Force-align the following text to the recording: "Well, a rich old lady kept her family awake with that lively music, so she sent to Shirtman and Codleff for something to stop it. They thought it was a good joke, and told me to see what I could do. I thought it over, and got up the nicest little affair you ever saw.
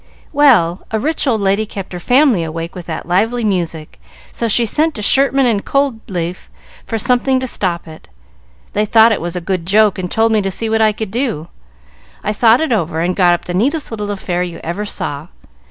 "Well, 0.33 0.81
a 0.89 0.99
rich 0.99 1.27
old 1.27 1.41
lady 1.41 1.67
kept 1.67 1.93
her 1.93 1.99
family 1.99 2.43
awake 2.43 2.73
with 2.73 2.87
that 2.87 3.07
lively 3.07 3.43
music, 3.43 3.99
so 4.31 4.47
she 4.47 4.65
sent 4.65 4.95
to 4.95 5.03
Shirtman 5.03 5.45
and 5.45 5.63
Codleff 5.63 6.49
for 6.87 6.97
something 6.97 7.39
to 7.39 7.45
stop 7.45 7.87
it. 7.87 8.09
They 8.73 8.85
thought 8.87 9.11
it 9.11 9.21
was 9.21 9.35
a 9.35 9.41
good 9.41 9.63
joke, 9.67 9.99
and 9.99 10.09
told 10.09 10.31
me 10.31 10.41
to 10.41 10.49
see 10.49 10.71
what 10.71 10.81
I 10.81 10.91
could 10.91 11.11
do. 11.11 11.49
I 12.23 12.33
thought 12.33 12.61
it 12.61 12.71
over, 12.71 12.99
and 12.99 13.15
got 13.15 13.35
up 13.35 13.45
the 13.45 13.53
nicest 13.53 13.91
little 13.91 14.09
affair 14.09 14.41
you 14.41 14.59
ever 14.63 14.85
saw. 14.85 15.27